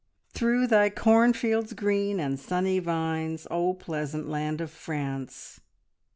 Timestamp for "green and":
1.73-2.39